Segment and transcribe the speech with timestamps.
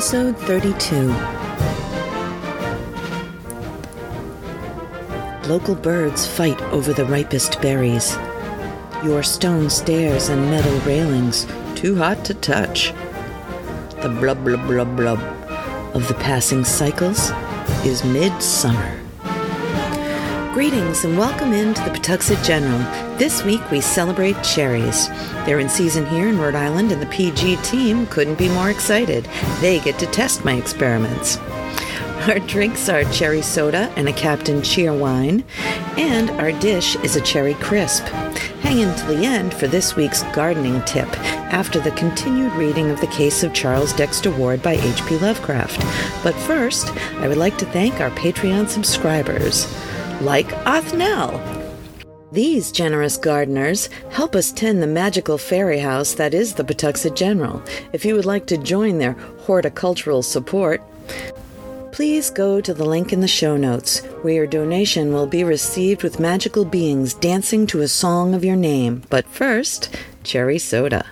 [0.00, 1.08] Episode 32
[5.46, 8.16] Local birds fight over the ripest berries.
[9.04, 12.94] Your stone stairs and metal railings, too hot to touch.
[14.00, 15.18] The blub blub blub blub
[15.94, 17.30] of the passing cycles
[17.84, 18.99] is midsummer.
[20.52, 22.80] Greetings and welcome into the Pawtuxet General.
[23.18, 25.06] This week we celebrate cherries.
[25.46, 29.28] They're in season here in Rhode Island, and the PG team couldn't be more excited.
[29.60, 31.36] They get to test my experiments.
[32.26, 35.44] Our drinks are cherry soda and a Captain Cheerwine,
[35.96, 38.02] and our dish is a cherry crisp.
[38.62, 41.08] Hang in till the end for this week's gardening tip
[41.52, 45.16] after the continued reading of the case of Charles Dexter Ward by H.P.
[45.18, 45.80] Lovecraft.
[46.24, 49.72] But first, I would like to thank our Patreon subscribers
[50.20, 51.40] like Othnell.
[52.32, 57.62] These generous gardeners help us tend the magical fairy house that is the Pawtuxet General.
[57.92, 59.12] If you would like to join their
[59.46, 60.80] horticultural support,
[61.90, 66.02] please go to the link in the show notes, where your donation will be received
[66.04, 69.02] with magical beings dancing to a song of your name.
[69.10, 71.06] But first, cherry soda.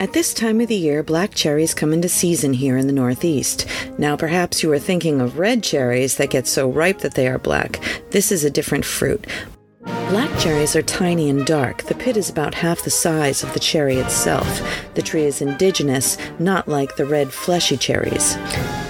[0.00, 3.66] At this time of the year, black cherries come into season here in the Northeast.
[3.98, 7.38] Now, perhaps you are thinking of red cherries that get so ripe that they are
[7.38, 7.78] black.
[8.10, 9.26] This is a different fruit.
[9.84, 11.82] Black cherries are tiny and dark.
[11.82, 14.62] The pit is about half the size of the cherry itself.
[14.94, 18.38] The tree is indigenous, not like the red fleshy cherries.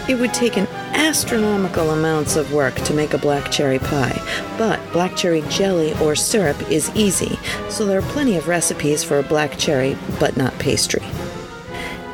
[0.09, 0.69] It would take an
[1.11, 4.17] astronomical amounts of work to make a black cherry pie,
[4.57, 7.37] but black cherry jelly or syrup is easy,
[7.69, 11.03] so there are plenty of recipes for a black cherry, but not pastry.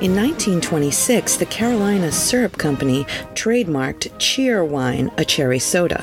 [0.00, 6.02] In 1926, the Carolina Syrup Company trademarked Cheerwine, a cherry soda.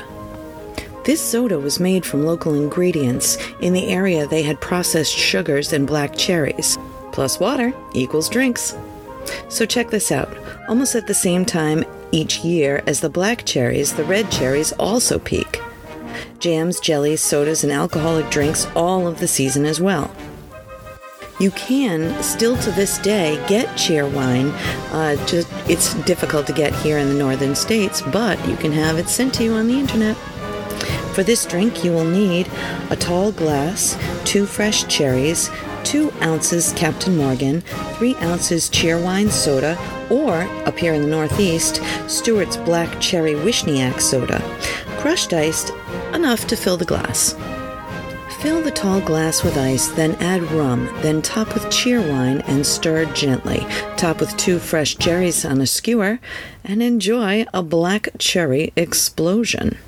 [1.04, 3.38] This soda was made from local ingredients.
[3.60, 6.78] In the area, they had processed sugars and black cherries.
[7.10, 8.76] Plus water equals drinks.
[9.48, 10.32] So check this out.
[10.68, 15.18] Almost at the same time each year as the black cherries, the red cherries also
[15.18, 15.60] peak.
[16.38, 20.14] Jams, jellies, sodas, and alcoholic drinks all of the season as well.
[21.40, 24.52] You can still to this day get Cheerwine.
[24.92, 28.98] Uh, just it's difficult to get here in the northern states, but you can have
[28.98, 30.16] it sent to you on the internet.
[31.14, 32.48] For this drink, you will need
[32.90, 35.50] a tall glass, two fresh cherries,
[35.84, 37.60] two ounces Captain Morgan,
[37.96, 39.78] three ounces Cheerwine soda,
[40.10, 44.40] or, up here in the Northeast, Stewart's Black Cherry Wishniak soda.
[44.98, 45.70] Crushed iced,
[46.12, 47.36] enough to fill the glass.
[48.40, 53.06] Fill the tall glass with ice, then add rum, then top with cheerwine and stir
[53.06, 53.66] gently.
[53.96, 56.18] Top with two fresh cherries on a skewer,
[56.62, 59.78] and enjoy a black cherry explosion.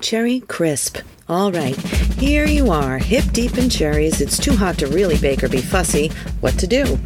[0.00, 0.98] Cherry crisp.
[1.26, 1.74] All right,
[2.18, 4.20] here you are, hip deep in cherries.
[4.20, 6.08] It's too hot to really bake or be fussy.
[6.40, 6.98] What to do?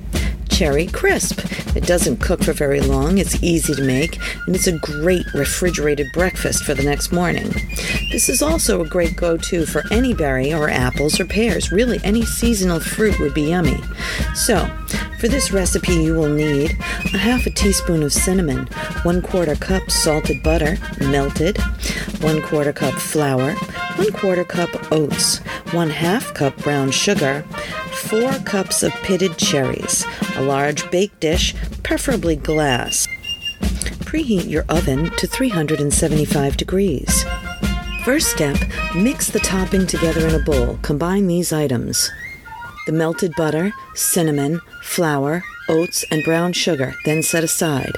[0.48, 1.38] Cherry crisp.
[1.76, 4.18] It doesn't cook for very long, it's easy to make,
[4.48, 7.48] and it's a great refrigerated breakfast for the next morning.
[8.10, 11.70] This is also a great go to for any berry or apples or pears.
[11.70, 13.80] Really, any seasonal fruit would be yummy.
[14.34, 14.68] So,
[15.20, 16.72] for this recipe, you will need
[17.14, 18.66] a half a teaspoon of cinnamon,
[19.04, 21.58] one quarter cup salted butter, melted,
[22.20, 23.54] one quarter cup flour,
[23.98, 25.38] one quarter cup oats,
[25.72, 27.42] one half cup brown sugar,
[27.90, 33.08] four cups of pitted cherries, a large bake dish, preferably glass.
[34.06, 37.24] Preheat your oven to 375 degrees.
[38.04, 38.56] First step,
[38.94, 40.78] mix the topping together in a bowl.
[40.82, 42.10] Combine these items
[42.86, 47.96] the melted butter, cinnamon, flour, oats, and brown sugar, then set aside.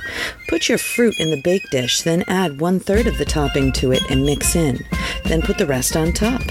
[0.48, 3.92] Put your fruit in the bake dish, then add one third of the topping to
[3.92, 4.84] it and mix in.
[5.24, 6.42] Then put the rest on top.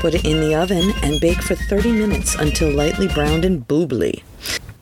[0.00, 4.22] Put it in the oven and bake for 30 minutes until lightly browned and boobly.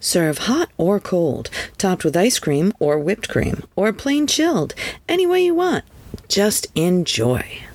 [0.01, 4.75] Serve hot or cold, topped with ice cream or whipped cream, or plain chilled,
[5.09, 5.85] any way you want.
[6.29, 7.68] Just enjoy.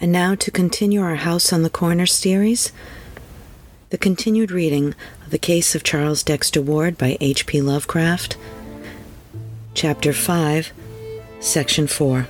[0.00, 2.70] And now to continue our House on the Corner series,
[3.90, 4.94] the continued reading
[5.24, 7.60] of The Case of Charles Dexter Ward by H.P.
[7.62, 8.36] Lovecraft,
[9.74, 10.72] Chapter 5,
[11.40, 12.28] Section 4.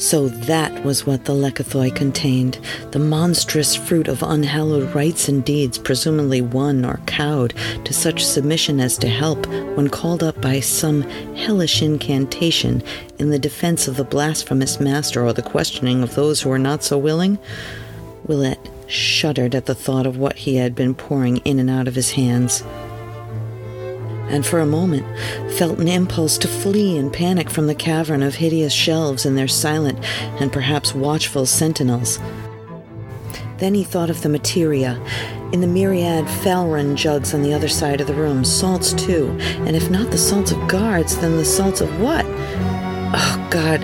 [0.00, 2.58] So that was what the lekythoi contained
[2.92, 7.52] the monstrous fruit of unhallowed rites and deeds, presumably won or cowed
[7.84, 11.02] to such submission as to help when called up by some
[11.36, 12.82] hellish incantation
[13.18, 16.82] in the defense of the blasphemous master or the questioning of those who were not
[16.82, 17.38] so willing.
[18.26, 21.94] Willett shuddered at the thought of what he had been pouring in and out of
[21.94, 22.64] his hands
[24.30, 25.06] and for a moment
[25.52, 29.48] felt an impulse to flee in panic from the cavern of hideous shelves and their
[29.48, 29.98] silent
[30.40, 32.18] and perhaps watchful sentinels.
[33.58, 34.98] Then he thought of the materia,
[35.52, 39.36] in the myriad Phaleron jugs on the other side of the room, salts too,
[39.66, 42.24] and if not the salts of guards, then the salts of what?
[43.12, 43.82] Oh, God,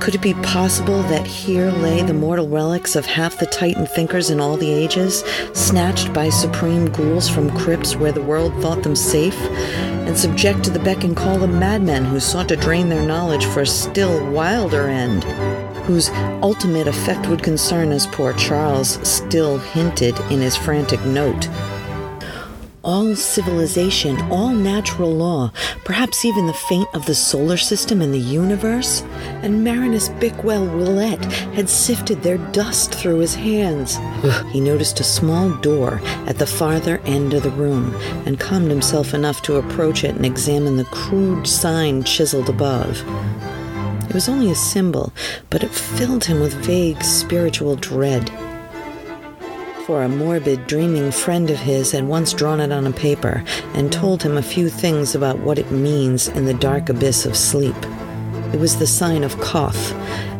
[0.00, 4.30] could it be possible that here lay the mortal relics of half the Titan thinkers
[4.30, 8.96] in all the ages, snatched by supreme ghouls from crypts where the world thought them
[8.96, 9.38] safe,
[10.06, 13.44] and subject to the beck and call of madmen who sought to drain their knowledge
[13.44, 15.22] for a still wilder end,
[15.84, 16.08] whose
[16.42, 21.46] ultimate effect would concern, as poor Charles still hinted in his frantic note,
[22.82, 25.52] all civilization, all natural law,
[25.84, 29.02] perhaps even the fate of the solar system and the universe?
[29.42, 31.24] And Marinus Bicknell Willett
[31.54, 33.98] had sifted their dust through his hands.
[34.52, 37.94] he noticed a small door at the farther end of the room
[38.26, 43.02] and calmed himself enough to approach it and examine the crude sign chiseled above.
[44.08, 45.12] It was only a symbol,
[45.50, 48.30] but it filled him with vague spiritual dread
[49.90, 53.42] for a morbid, dreaming friend of his had once drawn it on a paper
[53.74, 57.36] and told him a few things about what it means in the dark abyss of
[57.36, 57.74] sleep.
[58.52, 59.92] It was the sign of Koth,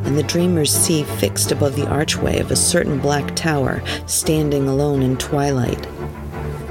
[0.07, 5.03] and the dreamers see fixed above the archway of a certain black tower, standing alone
[5.03, 5.85] in twilight.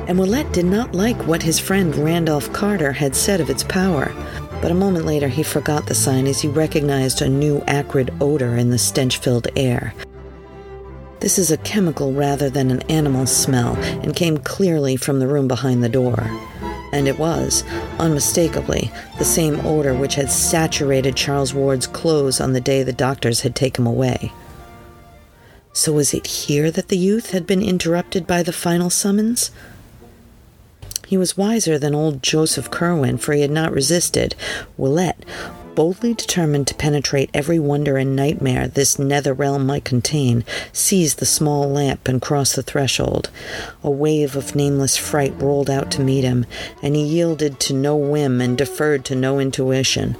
[0.08, 4.14] And Willett did not like what his friend Randolph Carter had said of its power,
[4.62, 8.56] but a moment later he forgot the sign as he recognized a new acrid odor
[8.56, 9.94] in the stench filled air,
[11.20, 15.48] this is a chemical rather than an animal smell and came clearly from the room
[15.48, 16.30] behind the door.
[16.92, 17.64] And it was,
[18.00, 23.42] unmistakably, the same odor which had saturated Charles Ward's clothes on the day the doctors
[23.42, 24.32] had taken him away.
[25.74, 29.52] So was it here that the youth had been interrupted by the final summons?
[31.08, 34.36] He was wiser than old Joseph Curwen, for he had not resisted.
[34.78, 35.26] Willett,
[35.80, 40.44] boldly determined to penetrate every wonder and nightmare this nether realm might contain,
[40.74, 43.30] seized the small lamp and crossed the threshold.
[43.82, 46.46] A wave of nameless fright rolled out to meet him,
[46.84, 50.18] and he yielded to no whim and deferred to no intuition.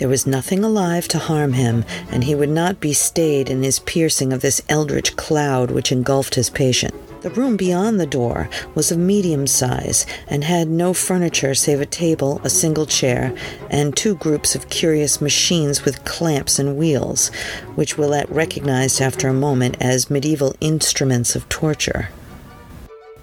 [0.00, 3.80] There was nothing alive to harm him, and he would not be stayed in his
[3.80, 6.94] piercing of this eldritch cloud which engulfed his patient.
[7.20, 11.86] The room beyond the door was of medium size and had no furniture save a
[11.86, 13.34] table, a single chair,
[13.68, 17.28] and two groups of curious machines with clamps and wheels,
[17.74, 22.08] which Willett recognized after a moment as medieval instruments of torture.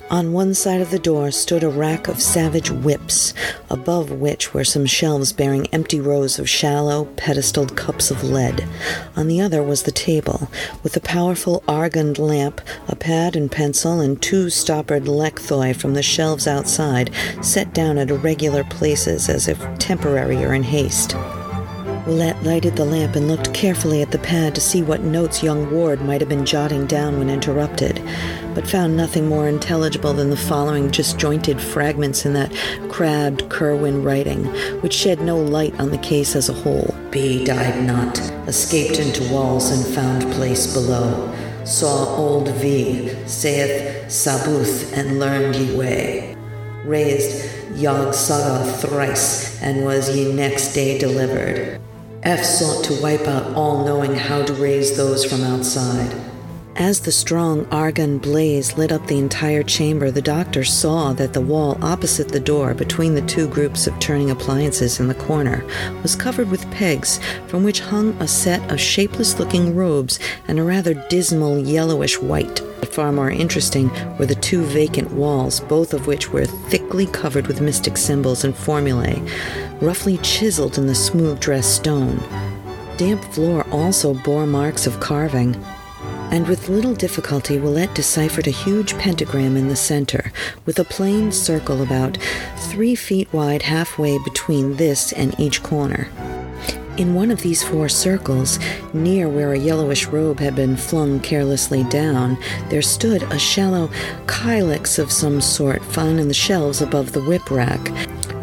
[0.09, 3.33] On one side of the door stood a rack of savage whips,
[3.69, 8.65] above which were some shelves bearing empty rows of shallow, pedestaled cups of lead.
[9.17, 10.49] On the other was the table,
[10.81, 16.01] with a powerful argand lamp, a pad and pencil, and two stoppered lekythoi from the
[16.01, 17.11] shelves outside,
[17.41, 21.15] set down at irregular places as if temporary or in haste.
[22.07, 25.69] Willett lighted the lamp and looked carefully at the pad to see what notes young
[25.69, 28.01] Ward might have been jotting down when interrupted,
[28.55, 32.49] but found nothing more intelligible than the following disjointed fragments in that
[32.87, 34.45] crabbed Curwen writing,
[34.79, 36.95] which shed no light on the case as a whole.
[37.11, 41.35] B died not, escaped into walls and found place below.
[41.65, 46.37] Saw old V, saith Sabaoth, and learned ye way.
[46.85, 51.81] Raised Yog Sothoth thrice, and was ye next day delivered.
[52.27, 56.13] F sought to wipe out all knowing how to raise those from outside.
[56.75, 61.39] As the strong Argand blaze lit up the entire chamber, the doctor saw that the
[61.39, 65.63] wall opposite the door, between the two groups of turning appliances in the corner,
[66.01, 67.17] was covered with pegs
[67.47, 70.19] from which hung a set of shapeless looking robes
[70.49, 72.59] and a rather dismal yellowish white.
[72.91, 77.61] Far more interesting were the two vacant walls, both of which were thickly covered with
[77.61, 79.21] mystic symbols and formulae
[79.81, 82.19] roughly chiseled in the smooth dressed stone.
[82.97, 85.55] Damp floor also bore marks of carving,
[86.31, 90.31] and with little difficulty Willett deciphered a huge pentagram in the center,
[90.65, 92.17] with a plain circle about
[92.57, 96.09] three feet wide halfway between this and each corner.
[96.97, 98.57] In one of these four circles,
[98.91, 103.89] near where a yellowish robe had been flung carelessly down, there stood a shallow
[104.25, 107.91] kylix of some sort found in the shelves above the whip rack,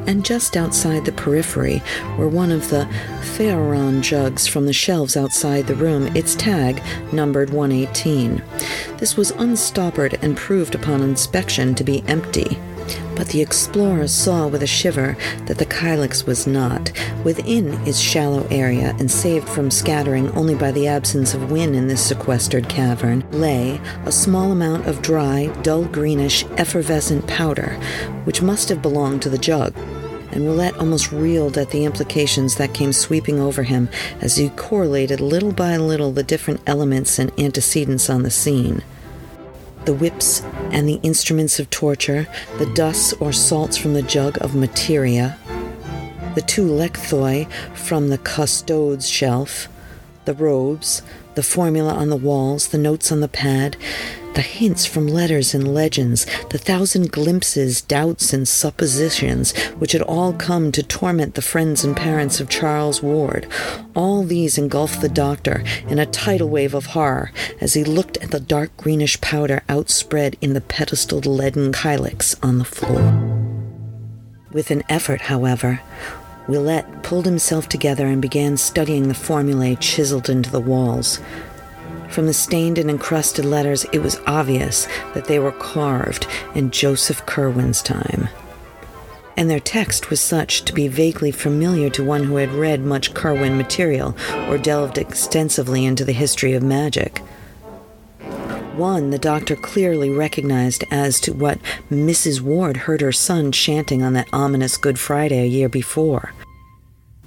[0.06, 1.82] and just outside the periphery
[2.18, 2.86] were one of the
[3.22, 6.82] Theron jugs from the shelves outside the room, its tag
[7.12, 8.42] numbered 118.
[8.98, 12.58] This was unstoppered and proved upon inspection to be empty.
[13.16, 16.92] But the explorer saw with a shiver that the Kylix was not.
[17.24, 21.86] Within its shallow area, and saved from scattering only by the absence of wind in
[21.86, 27.74] this sequestered cavern, lay a small amount of dry, dull greenish, effervescent powder,
[28.24, 29.74] which must have belonged to the jug
[30.34, 33.88] and Willett almost reeled at the implications that came sweeping over him
[34.20, 38.82] as he correlated little by little the different elements and antecedents on the scene.
[39.84, 42.26] The whips and the instruments of torture,
[42.58, 45.38] the dusts or salts from the jug of materia,
[46.34, 49.68] the two lekythoi from the custode's shelf,
[50.24, 51.02] the robes,
[51.36, 53.76] the formula on the walls, the notes on the pad,
[54.34, 60.32] the hints from letters and legends, the thousand glimpses, doubts, and suppositions which had all
[60.32, 63.46] come to torment the friends and parents of Charles Ward,
[63.94, 68.30] all these engulfed the doctor in a tidal wave of horror as he looked at
[68.30, 73.12] the dark greenish powder outspread in the pedestaled leaden kylix on the floor.
[74.52, 75.80] With an effort, however,
[76.46, 81.20] Willett pulled himself together and began studying the formulae chiseled into the walls.
[82.10, 87.26] From the stained and encrusted letters, it was obvious that they were carved in Joseph
[87.26, 88.28] Curwen's time.
[89.36, 93.14] And their text was such to be vaguely familiar to one who had read much
[93.14, 94.16] Curwen material
[94.48, 97.18] or delved extensively into the history of magic.
[98.76, 101.58] One the doctor clearly recognized as to what
[101.90, 102.40] Mrs.
[102.40, 106.32] Ward heard her son chanting on that ominous Good Friday a year before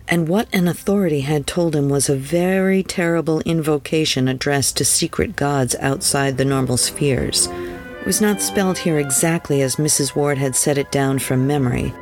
[0.10, 5.36] and what an authority had told him was a very terrible invocation addressed to secret
[5.36, 7.48] gods outside the normal spheres.
[7.48, 10.16] It was not spelled here exactly as Mrs.
[10.16, 11.94] Ward had set it down from memory,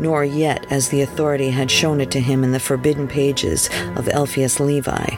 [0.00, 4.08] nor yet as the authority had shown it to him in the forbidden pages of
[4.08, 5.16] Eliphas Levi.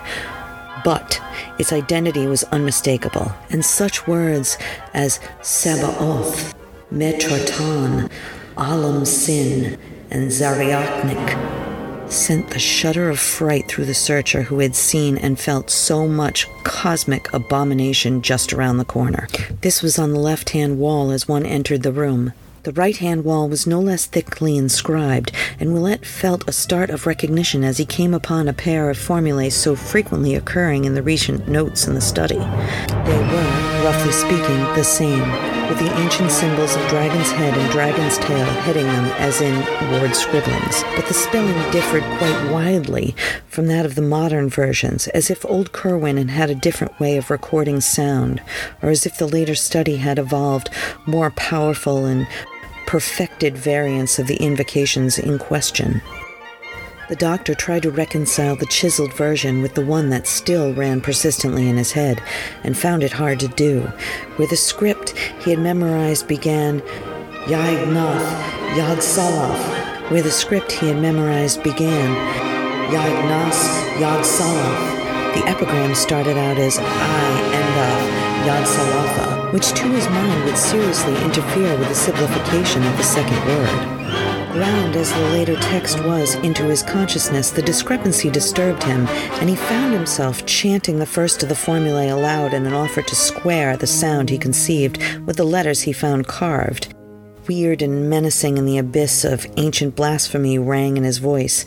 [0.85, 1.23] But
[1.59, 4.59] its identity was unmistakable, and such words
[4.95, 6.55] as Sabaoth,
[6.93, 8.11] Metraton,
[8.57, 9.79] Alam Sin,
[10.11, 11.66] and Zariatnik
[12.09, 16.49] sent the shudder of fright through the searcher who had seen and felt so much
[16.65, 19.29] cosmic abomination just around the corner.
[19.61, 22.33] This was on the left hand wall as one entered the room.
[22.63, 27.07] The right hand wall was no less thickly inscribed, and Willett felt a start of
[27.07, 31.47] recognition as he came upon a pair of formulae so frequently occurring in the recent
[31.47, 32.35] notes in the study.
[32.35, 35.23] They were, roughly speaking, the same,
[35.69, 39.55] with the ancient symbols of dragon's head and dragon's tail heading them as in
[39.91, 43.15] Ward scribblings, but the spelling differed quite widely
[43.49, 47.17] from that of the modern versions, as if old Curwen had had a different way
[47.17, 48.43] of recording sound,
[48.83, 50.71] or as if the later study had evolved
[51.07, 52.27] more powerful and
[52.87, 56.01] perfected variants of the invocations in question.
[57.09, 61.69] The doctor tried to reconcile the chiseled version with the one that still ran persistently
[61.69, 62.21] in his head,
[62.65, 63.83] and found it hard to do.
[64.37, 65.11] Where the script
[65.45, 66.81] he had memorized began
[67.47, 68.27] Yagnath
[68.75, 72.17] Yag Salaf, where the script he had memorized began
[72.91, 73.61] Yagnas
[74.01, 75.35] Yag Salaf.
[75.35, 80.59] The epigram started out as I end of Yag Salafa which to his mind would
[80.59, 84.46] seriously interfere with the simplification of the second word.
[84.57, 89.55] Ground as the later text was into his consciousness, the discrepancy disturbed him, and he
[89.55, 93.87] found himself chanting the first of the formulae aloud in an effort to square the
[93.87, 94.97] sound he conceived
[95.27, 96.95] with the letters he found carved.
[97.47, 101.67] Weird and menacing in the abyss of ancient blasphemy rang in his voice.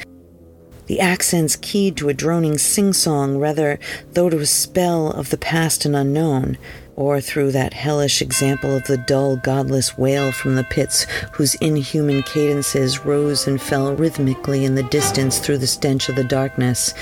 [0.89, 3.77] The accents keyed to a droning sing song rather
[4.13, 6.57] though to a spell of the past and unknown
[6.95, 11.03] or through that hellish example of the dull, godless wail from the pits
[11.33, 16.23] whose inhuman cadences rose and fell rhythmically in the distance through the stench of the
[16.23, 16.95] darkness.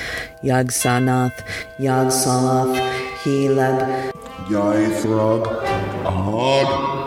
[0.44, 1.48] Yag Sanath,
[1.80, 2.78] Yag Salaf,
[3.24, 4.12] Hilab,
[4.50, 5.46] Yaithrog,
[6.04, 7.07] Ahad.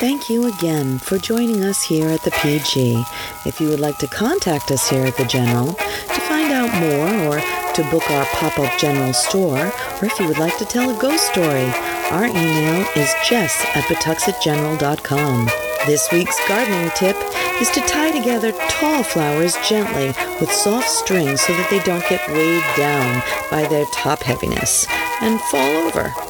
[0.00, 3.04] Thank you again for joining us here at the PG.
[3.44, 7.28] If you would like to contact us here at the General to find out more
[7.28, 7.40] or
[7.74, 10.98] to book our pop up general store, or if you would like to tell a
[10.98, 11.66] ghost story,
[12.12, 15.50] our email is jess at pawtuxetgeneral.com.
[15.84, 17.16] This week's gardening tip
[17.60, 22.26] is to tie together tall flowers gently with soft strings so that they don't get
[22.28, 24.86] weighed down by their top heaviness
[25.20, 26.29] and fall over.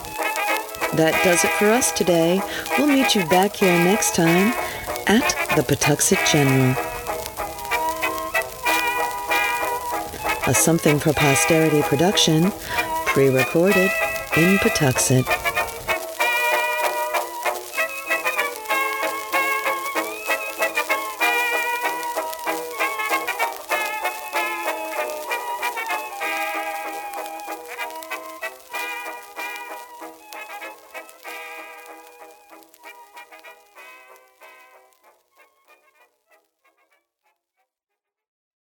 [0.94, 2.40] That does it for us today.
[2.76, 4.52] We'll meet you back here next time
[5.06, 6.76] at the Pawtuxet General.
[10.47, 12.50] a Something for Posterity production,
[13.06, 13.90] pre recorded
[14.37, 15.39] in Patuxet.